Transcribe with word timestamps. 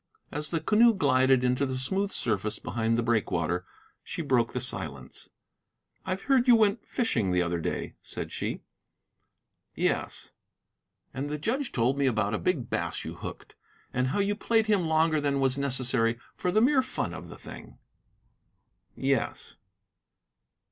As 0.31 0.49
the 0.49 0.59
canoe 0.59 0.95
glided 0.95 1.43
into 1.43 1.63
the 1.63 1.77
smooth 1.77 2.09
surface 2.09 2.57
behind 2.57 2.97
the 2.97 3.03
breakwater, 3.03 3.67
she 4.03 4.23
broke 4.23 4.51
the 4.51 4.59
silence. 4.59 5.29
"I 6.07 6.15
heard 6.15 6.47
you 6.47 6.55
went 6.55 6.83
fishing 6.83 7.29
the 7.29 7.43
other 7.43 7.59
day," 7.59 7.93
said 8.01 8.31
she. 8.31 8.63
"Yes." 9.75 10.31
"And 11.13 11.29
the 11.29 11.37
judge 11.37 11.71
told 11.71 11.99
me 11.99 12.07
about 12.07 12.33
a 12.33 12.39
big 12.39 12.67
bass 12.67 13.05
you 13.05 13.13
hooked, 13.13 13.55
and 13.93 14.07
how 14.07 14.17
you 14.17 14.35
played 14.35 14.65
him 14.65 14.87
longer 14.87 15.21
than 15.21 15.39
was 15.39 15.59
necessary 15.59 16.19
for 16.35 16.51
the 16.51 16.61
mere 16.61 16.81
fun 16.81 17.13
of 17.13 17.29
the 17.29 17.37
thing." 17.37 17.77
"Yes." 18.95 19.55